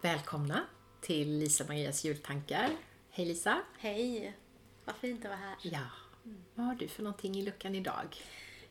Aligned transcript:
Välkomna 0.00 0.66
till 1.00 1.38
Lisa-Marias 1.38 2.04
jultankar. 2.04 2.70
Hej 3.10 3.26
Lisa! 3.26 3.62
Hej! 3.78 4.36
Vad 4.84 4.96
fint 4.96 5.24
att 5.24 5.30
vara 5.30 5.40
här. 5.40 5.56
Ja, 5.62 5.86
vad 6.54 6.66
har 6.66 6.74
du 6.74 6.88
för 6.88 7.02
någonting 7.02 7.36
i 7.36 7.42
luckan 7.42 7.74
idag? 7.74 8.16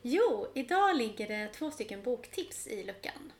Jo, 0.02 0.46
idag 0.54 0.96
ligger 0.96 1.28
det 1.28 1.48
två 1.48 1.70
stycken 1.70 2.02
boktips 2.02 2.66
i 2.66 2.84
luckan. 2.84 3.32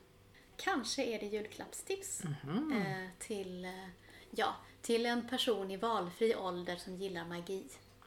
Kanske 0.56 1.04
är 1.04 1.20
det 1.20 1.26
julklappstips 1.26 2.24
eh, 2.24 3.08
till, 3.18 3.72
ja, 4.30 4.56
till 4.82 5.06
en 5.06 5.28
person 5.28 5.70
i 5.70 5.76
valfri 5.76 6.36
ålder 6.36 6.76
som 6.76 6.96
gillar 6.96 7.24
magi. 7.24 7.66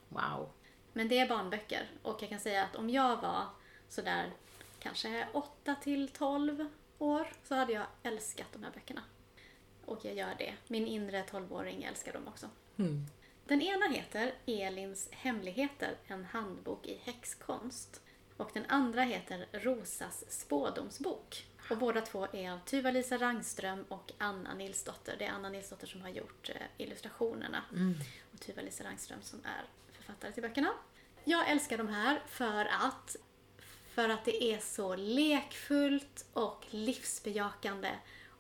Wow! 0.10 0.50
Men 0.94 1.08
det 1.08 1.20
är 1.20 1.30
barnböcker 1.30 1.90
och 2.02 2.22
jag 2.22 2.30
kan 2.30 2.40
säga 2.40 2.64
att 2.64 2.76
om 2.76 2.90
jag 2.90 3.22
var 3.22 3.46
sådär 3.90 4.32
kanske 4.80 5.28
8 5.34 5.76
till 5.76 6.08
12 6.08 6.70
år 6.98 7.28
så 7.44 7.56
hade 7.56 7.74
jag 7.74 7.86
älskat 8.04 8.48
de 8.54 8.64
här 8.64 8.72
böckerna. 8.72 9.02
Och 9.92 10.06
jag 10.06 10.16
gör 10.16 10.36
det. 10.38 10.54
Min 10.68 10.88
inre 10.88 11.24
12-åring 11.24 11.84
älskar 11.84 12.14
dem 12.14 12.28
också. 12.28 12.50
Mm. 12.78 13.06
Den 13.46 13.62
ena 13.62 13.88
heter 13.88 14.34
Elins 14.46 15.10
hemligheter, 15.12 15.96
en 16.08 16.26
handbok 16.26 16.88
i 16.88 17.00
häxkonst. 17.04 18.02
Och 18.38 18.50
den 18.54 18.66
andra 18.68 19.02
heter 19.02 19.48
Rosas 19.52 20.26
spådomsbok. 20.30 21.46
Och 21.70 21.78
båda 21.78 22.02
två 22.02 22.28
är 22.34 22.52
av 22.52 22.60
Tuva-Lisa 22.66 23.18
Rangström 23.18 23.86
och 23.88 24.12
Anna 24.18 24.54
Nilsdotter. 24.54 25.16
Det 25.20 25.26
är 25.26 25.32
Anna 25.32 25.50
Nilsdotter 25.50 25.88
som 25.88 26.02
har 26.02 26.10
gjort 26.10 26.50
eh, 26.50 26.56
illustrationerna. 26.78 27.64
Och 28.34 28.40
Tuva-Lisa 28.40 28.84
Rangström 28.84 29.22
som 29.22 29.40
är 29.44 29.64
författare 29.92 30.32
till 30.32 30.44
böckerna. 30.44 30.74
Jag 31.24 31.50
älskar 31.50 31.78
de 31.78 31.88
här 31.88 32.22
för 32.28 32.66
att, 32.66 33.16
för 33.90 34.10
att 34.10 34.26
det 34.26 34.44
är 34.44 34.60
så 34.60 34.96
lekfullt 34.96 36.26
och 36.34 36.66
livsbejakande 36.70 37.90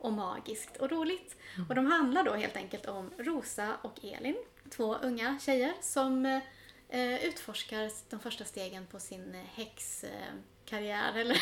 och 0.01 0.13
magiskt 0.13 0.77
och 0.77 0.91
roligt. 0.91 1.35
Och 1.69 1.75
de 1.75 1.85
handlar 1.85 2.23
då 2.23 2.33
helt 2.33 2.57
enkelt 2.57 2.85
om 2.85 3.11
Rosa 3.17 3.77
och 3.81 4.05
Elin, 4.05 4.37
två 4.69 4.95
unga 4.95 5.39
tjejer 5.41 5.73
som 5.81 6.25
eh, 6.89 7.25
utforskar 7.25 7.91
de 8.09 8.19
första 8.19 8.45
stegen 8.45 8.85
på 8.87 8.99
sin 8.99 9.35
eh, 9.35 9.41
häxkarriär, 9.53 11.13
eller 11.15 11.37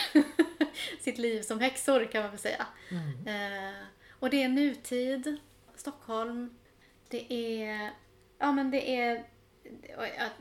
sitt 1.04 1.18
liv 1.18 1.42
som 1.42 1.60
häxor 1.60 2.06
kan 2.12 2.22
man 2.22 2.32
väl 2.32 2.40
säga. 2.40 2.68
Eh, 3.26 3.84
och 4.10 4.30
det 4.30 4.44
är 4.44 4.50
nutid, 4.50 5.38
Stockholm, 5.76 6.58
det 7.08 7.34
är, 7.34 7.92
ja 8.38 8.52
men 8.52 8.72
det 8.72 8.96
är 8.96 9.26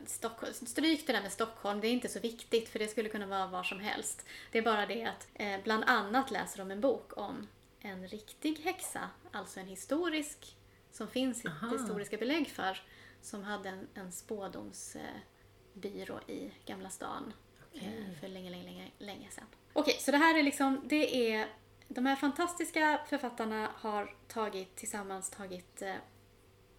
Stockholm, 0.07 0.53
stryk 0.53 1.07
det 1.07 1.13
där 1.13 1.23
med 1.23 1.33
Stockholm, 1.33 1.81
det 1.81 1.89
är 1.89 1.93
inte 1.93 2.09
så 2.09 2.21
viktigt 2.21 2.69
för 2.69 2.79
det 2.79 2.89
skulle 2.89 3.09
kunna 3.09 3.27
vara 3.27 3.47
var 3.47 3.63
som 3.63 3.81
helst. 3.81 4.27
Det 4.53 4.59
är 4.59 4.63
bara 4.63 4.87
det 4.87 5.05
att 5.05 5.29
eh, 5.35 5.57
bland 5.65 5.85
annat 5.85 6.31
läser 6.31 6.59
de 6.59 6.71
en 6.71 6.81
bok 6.81 7.17
om 7.17 7.47
en 7.81 8.09
riktig 8.09 8.59
häxa, 8.59 9.11
alltså 9.33 9.61
en 9.61 9.67
historisk, 9.67 10.57
som 10.91 11.09
finns 11.09 11.47
Aha. 11.47 11.77
historiska 11.77 12.17
belägg 12.17 12.51
för, 12.51 12.83
som 13.23 13.43
hade 13.43 13.69
en, 13.69 13.89
en 13.95 14.13
spådomsbyrå 14.13 16.21
i 16.27 16.53
Gamla 16.67 16.91
stan 16.91 17.33
Okej. 17.75 18.07
eh, 18.09 18.15
för 18.21 18.29
länge, 18.29 18.51
länge, 18.51 18.65
länge, 18.65 18.91
länge 18.99 19.31
sedan. 19.31 19.45
Okej, 19.73 19.97
så 20.01 20.11
det 20.11 20.17
här 20.19 20.39
är 20.39 20.43
liksom, 20.43 20.81
det 20.85 21.33
är, 21.33 21.49
de 21.89 22.07
här 22.07 22.17
fantastiska 22.17 23.01
författarna 23.09 23.71
har 23.75 24.17
tagit 24.29 24.77
tillsammans 24.77 25.31
tagit 25.31 25.83
eh, 25.83 25.95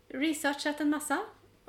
researchat 0.08 0.82
en 0.82 0.90
massa 0.90 1.20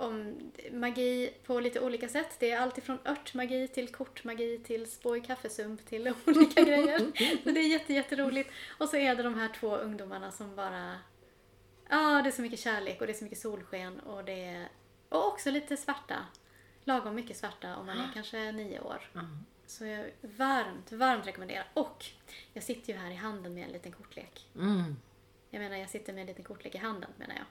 om 0.01 0.39
magi 0.73 1.33
på 1.47 1.61
lite 1.61 1.81
olika 1.81 2.09
sätt. 2.09 2.37
Det 2.39 2.51
är 2.51 2.61
allt 2.61 2.79
ifrån 2.79 2.99
örtmagi 3.05 3.69
till 3.69 3.89
kortmagi 3.89 4.59
till 4.59 4.91
spå 4.91 5.17
i 5.17 5.21
kaffesump 5.21 5.87
till 5.87 6.15
olika 6.27 6.63
grejer. 6.63 6.99
Så 7.45 7.51
det 7.51 7.61
är 7.61 7.69
jätte, 7.69 7.93
jätteroligt. 7.93 8.51
Och 8.79 8.89
så 8.89 8.97
är 8.97 9.17
det 9.17 9.23
de 9.23 9.35
här 9.35 9.49
två 9.49 9.77
ungdomarna 9.77 10.33
som 10.33 10.57
bara... 10.57 10.99
Ja, 11.89 12.21
det 12.23 12.29
är 12.29 12.33
så 12.33 12.43
mycket 12.43 12.61
kärlek 12.61 13.01
och 13.01 13.07
det 13.07 13.13
är 13.13 13.15
så 13.15 13.25
mycket 13.25 13.39
solsken 13.39 14.01
och 14.01 14.25
det 14.25 14.45
är... 14.45 14.69
Och 15.09 15.27
också 15.27 15.51
lite 15.51 15.77
svarta. 15.77 16.27
Lagom 16.85 17.15
mycket 17.15 17.37
svarta 17.37 17.77
om 17.77 17.87
man 17.87 17.99
är 17.99 18.11
kanske 18.15 18.53
nio 18.53 18.81
år. 18.81 19.11
Ja. 19.13 19.21
Så 19.67 19.85
jag 19.85 20.11
varmt, 20.21 20.93
varmt 20.93 21.27
rekommenderar. 21.27 21.67
Och 21.75 22.05
jag 22.53 22.63
sitter 22.65 22.93
ju 22.93 22.99
här 22.99 23.11
i 23.11 23.15
handen 23.15 23.55
med 23.55 23.65
en 23.65 23.73
liten 23.73 23.93
kortlek. 23.93 24.49
Mm. 24.55 24.97
Jag 25.51 25.61
menar, 25.61 25.77
jag 25.77 25.91
sitter 25.91 26.13
med 26.13 26.21
en 26.21 26.27
liten 26.27 26.45
kortlek 26.45 26.75
i 26.75 26.79
handen 26.79 27.11
menar 27.17 27.35
jag. 27.35 27.45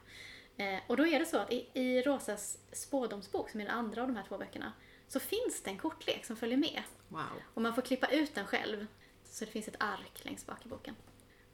Eh, 0.59 0.79
och 0.87 0.97
då 0.97 1.07
är 1.07 1.19
det 1.19 1.25
så 1.25 1.37
att 1.37 1.51
i, 1.51 1.67
i 1.73 2.01
Rosas 2.01 2.57
spådomsbok, 2.71 3.49
som 3.49 3.61
är 3.61 3.65
den 3.65 3.73
andra 3.75 4.01
av 4.01 4.07
de 4.07 4.15
här 4.17 4.23
två 4.27 4.37
böckerna, 4.37 4.71
så 5.07 5.19
finns 5.19 5.61
det 5.63 5.69
en 5.69 5.77
kortlek 5.77 6.25
som 6.25 6.35
följer 6.35 6.57
med. 6.57 6.83
Wow! 7.07 7.21
Och 7.53 7.61
man 7.61 7.75
får 7.75 7.81
klippa 7.81 8.07
ut 8.07 8.35
den 8.35 8.45
själv. 8.47 8.87
Så 9.23 9.45
det 9.45 9.51
finns 9.51 9.67
ett 9.67 9.75
ark 9.79 10.19
längst 10.25 10.45
bak 10.47 10.65
i 10.65 10.69
boken. 10.69 10.95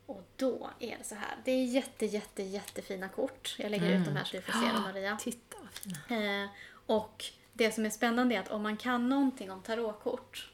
Och 0.06 0.22
då 0.36 0.70
är 0.80 0.98
det 0.98 1.04
så 1.04 1.16
här. 1.16 1.38
Det 1.46 1.52
är 1.52 1.66
jätte, 1.66 2.06
jätte, 2.06 2.44
jättefina 2.44 3.10
kort. 3.10 3.56
Jag 3.60 3.72
lägger 3.72 4.00
ut 4.00 4.06
de 4.06 4.16
här 4.16 4.24
så 4.24 4.36
du 4.38 4.42
får 4.42 4.54
se 4.54 4.68
dem, 4.74 4.82
Maria. 4.82 5.18
Titta 5.22 5.58
vad 5.62 5.72
fina! 5.74 6.44
Eh, 6.44 6.50
och 6.86 7.26
det 7.54 7.72
som 7.72 7.86
är 7.86 7.90
spännande 7.90 8.36
är 8.36 8.40
att 8.40 8.52
om 8.52 8.62
man 8.64 8.78
kan 8.78 9.10
någonting 9.10 9.52
om 9.52 9.62
tarotkort 9.62 10.52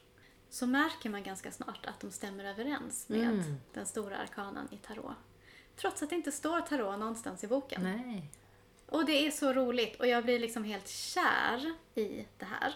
så 0.50 0.66
märker 0.66 1.10
man 1.10 1.22
ganska 1.22 1.52
snart 1.52 1.86
att 1.86 2.00
de 2.00 2.10
stämmer 2.10 2.44
överens 2.44 3.08
med 3.08 3.20
Mm. 3.20 3.56
den 3.74 3.86
stora 3.86 4.16
arkanan 4.16 4.68
i 4.70 4.76
tarot. 4.76 5.14
Trots 5.76 6.02
att 6.02 6.10
det 6.10 6.16
inte 6.16 6.32
står 6.32 6.60
tarot 6.60 6.98
någonstans 6.98 7.44
i 7.44 7.46
boken. 7.46 7.82
Nej. 7.82 8.30
Och 8.92 9.04
det 9.06 9.26
är 9.26 9.30
så 9.30 9.52
roligt 9.52 10.00
och 10.00 10.06
jag 10.06 10.24
blir 10.24 10.38
liksom 10.38 10.64
helt 10.64 10.88
kär 10.88 11.74
i 11.94 12.26
det 12.38 12.44
här. 12.44 12.74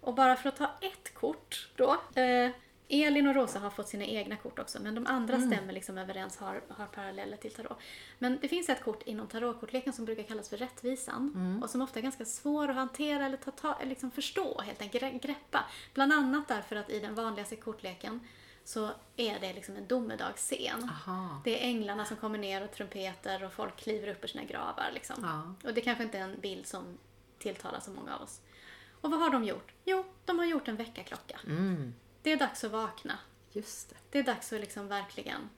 Och 0.00 0.14
bara 0.14 0.36
för 0.36 0.48
att 0.48 0.56
ta 0.56 0.70
ett 0.80 1.14
kort 1.14 1.68
då. 1.76 1.90
Eh, 2.20 2.50
Elin 2.88 3.26
och 3.28 3.34
Rosa 3.34 3.58
har 3.58 3.70
fått 3.70 3.88
sina 3.88 4.04
egna 4.04 4.36
kort 4.36 4.58
också 4.58 4.82
men 4.82 4.94
de 4.94 5.06
andra 5.06 5.36
stämmer 5.52 5.72
liksom 5.72 5.98
överens, 5.98 6.36
har, 6.36 6.62
har 6.68 6.86
paralleller 6.86 7.36
till 7.36 7.52
tarot. 7.54 7.78
Men 8.18 8.38
det 8.42 8.48
finns 8.48 8.68
ett 8.68 8.82
kort 8.82 9.02
inom 9.02 9.26
tarotkortleken 9.26 9.92
som 9.92 10.04
brukar 10.04 10.22
kallas 10.22 10.48
för 10.48 10.56
rättvisan 10.56 11.32
och 11.62 11.70
som 11.70 11.82
ofta 11.82 11.98
är 11.98 12.02
ganska 12.02 12.24
svår 12.24 12.68
att 12.68 12.76
hantera 12.76 13.26
eller 13.26 13.36
ta, 13.36 13.50
ta, 13.50 13.78
liksom 13.84 14.10
förstå, 14.10 14.60
helt 14.60 14.82
enkelt 14.82 15.04
gre- 15.04 15.20
greppa. 15.22 15.64
Bland 15.94 16.12
annat 16.12 16.48
därför 16.48 16.76
att 16.76 16.90
i 16.90 17.00
den 17.00 17.14
vanligaste 17.14 17.56
kortleken 17.56 18.20
så 18.64 18.90
är 19.16 19.40
det 19.40 19.52
liksom 19.52 19.76
en 19.76 19.86
domedagsscen. 19.86 20.84
Aha. 20.84 21.40
Det 21.44 21.62
är 21.62 21.68
änglarna 21.68 22.04
som 22.04 22.16
kommer 22.16 22.38
ner 22.38 22.64
och 22.64 22.72
trumpeter 22.72 23.44
och 23.44 23.52
folk 23.52 23.76
kliver 23.76 24.08
upp 24.08 24.24
ur 24.24 24.28
sina 24.28 24.44
gravar. 24.44 24.90
Liksom. 24.94 25.16
Ja. 25.22 25.68
Och 25.68 25.74
det 25.74 25.80
kanske 25.80 26.04
inte 26.04 26.18
är 26.18 26.22
en 26.22 26.40
bild 26.40 26.66
som 26.66 26.98
tilltalar 27.38 27.80
så 27.80 27.90
många 27.90 28.14
av 28.14 28.22
oss. 28.22 28.40
Och 29.00 29.10
vad 29.10 29.20
har 29.20 29.30
de 29.30 29.44
gjort? 29.44 29.72
Jo, 29.84 30.04
de 30.24 30.38
har 30.38 30.46
gjort 30.46 30.68
en 30.68 30.76
väckarklocka. 30.76 31.40
Mm. 31.46 31.94
Det 32.22 32.32
är 32.32 32.36
dags 32.36 32.64
att 32.64 32.70
vakna. 32.70 33.18
Just 33.52 33.90
det. 33.90 33.96
Det 34.10 34.18
är 34.18 34.22
dags 34.22 34.52
att 34.52 34.60
liksom 34.60 34.88
verkligen... 34.88 35.48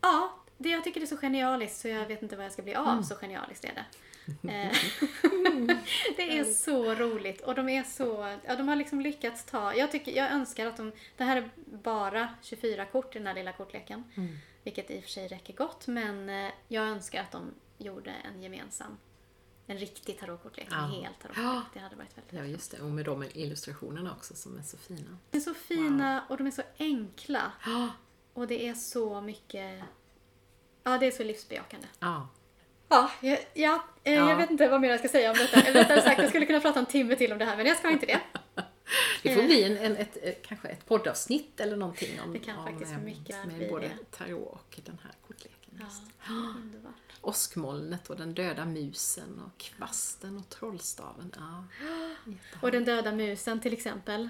Ja, 0.00 0.38
det 0.56 0.68
jag 0.68 0.84
tycker 0.84 1.00
det 1.00 1.04
är 1.04 1.16
så 1.16 1.16
genialiskt 1.16 1.80
så 1.80 1.88
jag 1.88 2.06
vet 2.06 2.22
inte 2.22 2.36
vad 2.36 2.44
jag 2.44 2.52
ska 2.52 2.62
bli 2.62 2.74
av, 2.74 3.02
så 3.02 3.14
genialiskt 3.14 3.64
är 3.64 3.74
det. 3.74 3.84
Eh, 4.28 4.72
det 6.16 6.38
är 6.38 6.44
så 6.44 6.94
roligt 6.94 7.40
och 7.40 7.54
de 7.54 7.68
är 7.68 7.82
så, 7.82 8.36
ja 8.46 8.56
de 8.56 8.68
har 8.68 8.76
liksom 8.76 9.00
lyckats 9.00 9.44
ta, 9.44 9.74
jag 9.74 9.92
tycker, 9.92 10.12
jag 10.12 10.30
önskar 10.32 10.66
att 10.66 10.76
de, 10.76 10.92
det 11.16 11.24
här 11.24 11.36
är 11.36 11.50
bara 11.82 12.28
24 12.42 12.84
kort 12.84 13.16
i 13.16 13.18
den 13.18 13.26
här 13.26 13.34
lilla 13.34 13.52
kortleken. 13.52 14.04
Vilket 14.62 14.90
i 14.90 14.98
och 14.98 15.02
för 15.02 15.10
sig 15.10 15.28
räcker 15.28 15.54
gott 15.54 15.86
men 15.86 16.28
eh, 16.28 16.50
jag 16.68 16.84
önskar 16.88 17.22
att 17.22 17.32
de 17.32 17.54
gjorde 17.78 18.10
en 18.10 18.42
gemensam, 18.42 18.96
en 19.66 19.78
riktig 19.78 20.18
tarotkortlek, 20.18 20.66
en 20.72 20.78
Ja. 20.78 20.86
hel 21.02 21.12
tarotkortlek. 21.22 21.64
Det 21.74 21.80
hade 21.80 21.96
varit 21.96 22.16
väldigt 22.18 22.32
Ja, 22.32 22.44
just 22.44 22.70
det. 22.70 22.80
Och 22.82 22.90
med 22.90 23.04
de 23.04 23.24
illustrationerna 23.34 24.12
också 24.12 24.34
som 24.34 24.58
är 24.58 24.62
så 24.62 24.76
fina. 24.76 25.18
De 25.30 25.36
är 25.38 25.40
så 25.42 25.54
fina 25.54 26.24
och 26.28 26.36
de 26.36 26.46
är 26.46 26.50
så 26.50 26.62
enkla. 26.78 27.52
Ja. 27.66 27.88
Och 28.32 28.46
det 28.46 28.68
är 28.68 28.74
så 28.74 29.20
mycket... 29.20 29.82
Ja, 30.82 30.98
det 30.98 31.06
är 31.06 31.10
så 31.10 31.24
livsbejakande. 31.24 31.86
Ja. 31.98 32.28
Ja, 32.88 33.10
ja, 33.20 33.36
ja, 33.54 33.84
eh, 34.04 34.14
Ja. 34.14 34.30
jag 34.30 34.36
vet 34.36 34.50
inte 34.50 34.68
vad 34.68 34.80
mer 34.80 34.88
jag 34.88 34.98
ska 34.98 35.08
säga 35.08 35.30
om 35.30 35.36
detta. 35.36 35.60
Eller 35.60 35.80
rättare 35.80 36.02
sagt, 36.02 36.18
jag 36.18 36.28
skulle 36.28 36.46
kunna 36.46 36.60
prata 36.60 36.78
en 36.78 36.86
timme 36.86 37.16
till 37.16 37.32
om 37.32 37.38
det 37.38 37.44
här, 37.44 37.56
men 37.56 37.66
jag 37.66 37.76
ska 37.76 37.90
inte 37.90 38.06
det. 38.06 38.20
Det 39.22 39.34
får 39.34 39.42
bli 39.42 39.64
en, 39.64 39.76
en, 39.76 39.96
ett, 39.96 40.16
ett, 40.16 40.46
kanske 40.46 40.68
ett 40.68 40.86
poddavsnitt 40.86 41.60
eller 41.60 41.76
någonting 41.76 42.20
om, 42.20 42.32
Det 42.32 42.38
kan 42.38 42.64
faktiskt 42.64 42.90
om, 42.92 42.98
eh, 42.98 43.04
mycket 43.04 43.44
med 43.46 43.70
både 43.70 43.90
tarot 44.10 44.52
och 44.52 44.80
den 44.84 44.98
här 45.04 45.12
kortleken. 45.26 45.80
Ja, 45.80 45.86
underbart. 46.56 46.92
Åskmolnet 47.20 48.10
och 48.10 48.16
den 48.16 48.34
döda 48.34 48.64
musen 48.64 49.42
och 49.46 49.58
kvasten 49.60 50.38
och 50.38 50.48
trollstaven. 50.48 51.32
Ja. 51.38 51.64
Och 52.62 52.70
den 52.72 52.84
döda 52.84 53.12
musen 53.12 53.60
till 53.60 53.72
exempel, 53.72 54.28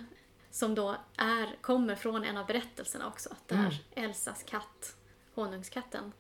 som 0.50 0.74
då 0.74 0.96
är, 1.16 1.56
kommer 1.60 1.94
från 1.94 2.24
en 2.24 2.36
av 2.36 2.46
berättelserna 2.46 3.06
också. 3.06 3.36
Där 3.46 3.56
Mm. 3.56 4.08
Elsas 4.08 4.42
katt, 4.42 4.96
honungskatten, 5.34 6.12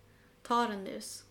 tar 0.42 0.68
en 0.68 0.82
mus. 0.82 1.24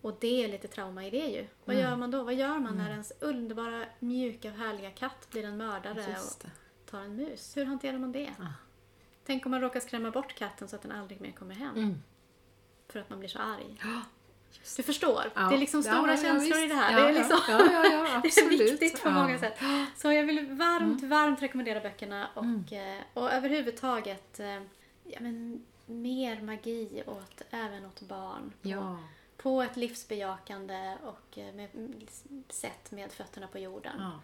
Och 0.00 0.16
det 0.20 0.44
är 0.44 0.48
lite 0.48 0.68
trauma 0.68 1.04
i 1.06 1.10
det 1.10 1.26
ju. 1.26 1.46
Vad 1.64 1.76
Mm. 1.76 1.90
gör 1.90 1.96
man 1.96 2.10
då? 2.10 2.22
Vad 2.22 2.34
gör 2.34 2.58
man 2.58 2.76
när 2.76 2.90
ens 2.90 3.12
underbara, 3.20 3.84
mjuka, 3.98 4.50
härliga 4.50 4.90
katt 4.90 5.28
blir 5.30 5.44
en 5.44 5.56
mördare 5.56 6.16
och 6.20 6.46
tar 6.90 7.00
en 7.00 7.16
mus? 7.16 7.56
Hur 7.56 7.64
hanterar 7.64 7.98
man 7.98 8.12
det? 8.12 8.30
Ah. 8.40 8.44
Tänk 9.26 9.46
om 9.46 9.50
man 9.50 9.60
råkar 9.60 9.80
skrämma 9.80 10.10
bort 10.10 10.34
katten 10.34 10.68
så 10.68 10.76
att 10.76 10.82
den 10.82 10.92
aldrig 10.92 11.20
mer 11.20 11.32
kommer 11.32 11.54
hem. 11.54 11.76
Mm. 11.76 12.02
För 12.88 13.00
att 13.00 13.10
man 13.10 13.18
blir 13.18 13.28
så 13.28 13.38
arg. 13.38 13.76
Ja. 13.82 14.02
Du 14.76 14.82
förstår, 14.82 15.22
Ja. 15.34 15.40
det 15.48 15.54
är 15.54 15.58
liksom 15.58 15.82
stora 15.82 16.10
ja, 16.10 16.16
känslor 16.22 16.58
i 16.58 16.66
det 16.66 16.74
här. 16.74 16.92
Ja, 16.92 17.04
det 17.04 17.08
är 17.08 17.12
liksom 17.12 17.38
det 18.22 18.62
är 18.62 18.70
viktigt 18.70 19.02
på. 19.02 19.08
Mm. 19.08 19.22
många 19.22 19.38
sätt. 19.38 19.58
Så 19.96 20.12
jag 20.12 20.24
vill 20.24 20.46
varmt, 20.52 21.02
varmt 21.02 21.42
rekommendera 21.42 21.80
böckerna 21.80 22.28
och, 22.34 22.72
eh, 22.72 22.98
och 23.14 23.32
överhuvudtaget 23.32 24.40
eh, 24.40 24.54
ja, 25.04 25.20
men, 25.20 25.66
mer 25.86 26.40
magi 26.42 27.02
åt, 27.06 27.42
även 27.50 27.86
åt 27.86 28.00
barn. 28.00 28.52
Ja. 28.62 28.98
På 29.42 29.62
ett 29.62 29.76
livsbejakande 29.76 30.96
och 31.02 31.38
eh, 31.38 31.54
med, 31.54 31.68
sätt 32.48 32.90
med 32.90 33.12
fötterna 33.12 33.46
på 33.46 33.58
jorden. 33.58 33.92
Ja. 33.98 34.20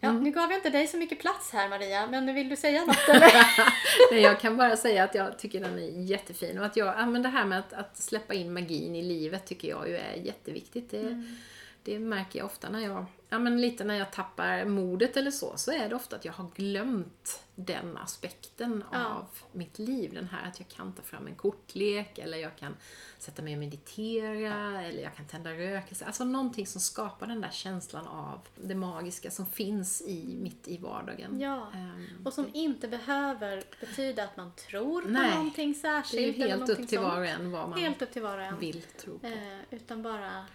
Ja, 0.00 0.12
nu 0.12 0.30
gav 0.30 0.50
jag 0.50 0.58
inte 0.58 0.70
dig 0.70 0.86
så 0.86 0.96
mycket 0.96 1.20
plats 1.20 1.52
här 1.52 1.68
Maria, 1.68 2.06
men 2.06 2.34
vill 2.34 2.48
du 2.48 2.56
säga 2.56 2.84
något 2.84 3.08
eller? 3.08 3.32
Nej, 4.10 4.20
jag 4.20 4.40
kan 4.40 4.56
bara 4.56 4.76
säga 4.76 5.04
att 5.04 5.14
jag 5.14 5.38
tycker 5.38 5.60
den 5.60 5.78
är 5.78 6.02
jättefin 6.10 6.58
och 6.58 6.66
att 6.66 6.76
jag, 6.76 6.94
ja, 6.98 7.06
men 7.06 7.22
det 7.22 7.28
här 7.28 7.44
med 7.44 7.58
att, 7.58 7.72
att 7.72 7.96
släppa 7.96 8.34
in 8.34 8.52
magin 8.52 8.94
i 8.94 9.02
livet 9.02 9.46
tycker 9.46 9.68
jag 9.68 9.88
ju 9.88 9.96
är 9.96 10.14
jätteviktigt. 10.14 10.90
Det, 10.90 11.22
det 11.84 11.98
märker 11.98 12.38
jag 12.38 12.46
ofta 12.46 12.68
när 12.70 12.80
jag, 12.80 13.04
ja 13.28 13.38
men 13.38 13.60
lite 13.60 13.84
när 13.84 13.94
jag 13.94 14.12
tappar 14.12 14.64
modet 14.64 15.16
eller 15.16 15.30
så, 15.30 15.52
så 15.56 15.72
är 15.72 15.88
det 15.88 15.94
ofta 15.94 16.16
att 16.16 16.24
jag 16.24 16.32
har 16.32 16.50
glömt 16.56 17.40
den 17.54 17.96
aspekten 17.96 18.84
Ja. 18.92 19.04
av 19.06 19.26
mitt 19.52 19.78
liv. 19.78 20.14
Den 20.14 20.28
här 20.28 20.48
att 20.48 20.60
jag 20.60 20.68
kan 20.68 20.92
ta 20.92 21.02
fram 21.02 21.26
en 21.26 21.34
kortlek 21.34 22.18
eller 22.18 22.38
jag 22.38 22.56
kan 22.56 22.76
sätta 23.18 23.42
mig 23.42 23.52
och 23.52 23.58
meditera 23.58 24.82
eller 24.82 25.02
jag 25.02 25.14
kan 25.16 25.26
tända 25.26 25.50
rökelse. 25.52 26.04
Alltså 26.04 26.24
någonting 26.24 26.66
som 26.66 26.80
skapar 26.80 27.26
den 27.26 27.40
där 27.40 27.50
känslan 27.50 28.06
av 28.06 28.38
det 28.56 28.74
magiska 28.74 29.30
som 29.30 29.46
finns 29.46 30.02
i 30.02 30.36
mitt 30.42 30.68
i 30.68 30.78
vardagen. 30.78 31.40
Ja, 31.40 31.66
Ehm, 31.74 32.06
och 32.24 32.32
som 32.32 32.46
inte 32.54 32.88
behöver 32.88 33.62
betyda 33.80 34.24
att 34.24 34.36
man 34.36 34.52
tror 34.68 35.02
på 35.02 35.08
Nej, 35.08 35.30
någonting 35.34 35.72
det 35.82 35.88
är 35.88 35.96
ju 35.96 36.02
särskilt. 36.02 36.36
helt 36.36 36.68
upp 36.68 36.76
till 36.76 36.88
sånt. 36.88 37.02
var 37.08 37.18
och 37.18 37.26
en 37.26 37.50
vad 37.50 37.68
man 37.68 37.78
Helt 37.78 38.02
upp 38.02 38.12
till 38.12 38.22
var 38.22 38.38
och 38.38 38.44
en. 38.44 38.58
vill 38.58 38.82
tro 38.82 39.18
på. 39.18 39.26
Eh, 39.26 39.58
utan 39.70 40.02
bara 40.02 40.46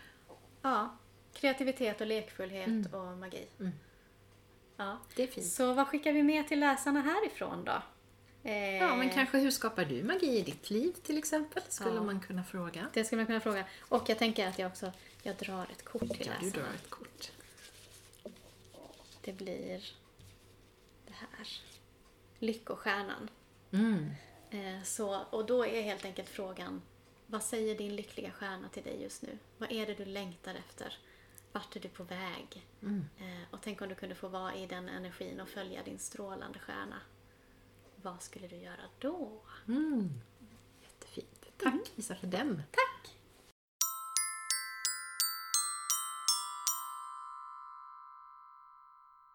ja, 0.61 0.97
kreativitet 1.39 2.01
och 2.01 2.07
lekfullhet 2.07 2.67
Mm. 2.67 2.93
och 2.93 3.17
magi. 3.17 3.47
Ja. 4.77 4.97
Det 5.15 5.23
är 5.23 5.27
fint. 5.27 5.47
Så 5.47 5.73
vad 5.73 5.87
skickar 5.87 6.13
vi 6.13 6.23
med 6.23 6.47
till 6.47 6.59
läsarna 6.59 7.01
härifrån 7.01 7.65
då? 7.65 7.81
Eh, 8.43 8.75
Ja, 8.77 8.95
men 8.95 9.09
kanske 9.09 9.37
hur 9.37 9.51
skapar 9.51 9.85
du 9.85 10.03
magi 10.03 10.37
i 10.37 10.41
ditt 10.41 10.69
liv 10.69 10.91
till 11.03 11.17
exempel? 11.17 11.63
Skulle 11.69 11.95
Ja. 11.95 12.03
man 12.03 12.19
kunna 12.19 12.43
fråga. 12.43 12.87
Det 12.93 13.05
skulle 13.05 13.19
man 13.19 13.25
kunna 13.25 13.39
fråga. 13.39 13.65
Och 13.81 14.09
jag 14.09 14.17
tänker 14.19 14.47
att 14.47 14.59
jag 14.59 14.67
också 14.71 14.91
jag 15.23 15.35
drar 15.35 15.63
ett 15.71 15.85
kort 15.85 16.01
till 16.01 16.09
Ja, 16.27 16.33
du 16.39 16.45
läsarna. 16.45 16.63
drar 16.65 16.73
ett 16.73 16.89
kort. 16.89 17.31
Det 19.21 19.33
blir 19.33 19.83
det 21.07 21.13
här. 21.13 21.47
Lyckostjärnan. 22.39 23.29
Mm. 23.71 24.09
Eh, 24.51 24.83
så, 24.83 25.15
och 25.29 25.45
då 25.45 25.65
är 25.65 25.81
helt 25.81 26.05
enkelt 26.05 26.29
frågan, 26.29 26.81
vad 27.25 27.43
säger 27.43 27.75
din 27.75 27.95
lyckliga 27.95 28.31
stjärna 28.31 28.69
till 28.69 28.83
dig 28.83 29.01
just 29.03 29.21
nu? 29.21 29.37
Vad 29.57 29.71
är 29.71 29.85
det 29.85 29.93
du 29.93 30.05
längtar 30.05 30.55
efter? 30.55 30.97
Vart 31.51 31.75
är 31.75 31.79
du 31.79 31.89
på 31.89 32.03
väg? 32.03 32.67
Mm. 32.81 33.05
Eh, 33.17 33.47
och 33.51 33.59
tänk 33.61 33.81
om 33.81 33.89
du 33.89 33.95
kunde 33.95 34.15
få 34.15 34.27
vara 34.27 34.55
i 34.55 34.65
den 34.65 34.89
energin 34.89 35.39
och 35.39 35.49
följa 35.49 35.83
din 35.83 35.99
strålande 35.99 36.59
stjärna. 36.59 37.01
Vad 37.95 38.21
skulle 38.21 38.47
du 38.47 38.55
göra 38.55 38.81
då? 38.99 39.41
Mm. 39.67 40.09
Jättefint. 40.81 41.45
Tack 41.57 41.91
Lisa 41.95 42.15
för 42.15 42.27
den. 42.27 42.63
Tack! 42.71 43.18